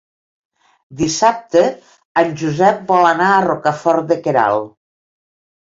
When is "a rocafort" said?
3.35-4.11